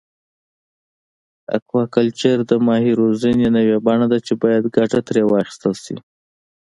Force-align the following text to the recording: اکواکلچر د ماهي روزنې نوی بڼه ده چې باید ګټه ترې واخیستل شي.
اکواکلچر 1.55 2.37
د 2.49 2.51
ماهي 2.67 2.91
روزنې 3.01 3.47
نوی 3.55 3.77
بڼه 3.85 4.05
ده 4.11 4.19
چې 4.25 4.33
باید 4.43 4.63
ګټه 4.75 4.99
ترې 5.07 5.23
واخیستل 5.25 5.73
شي. 5.83 5.95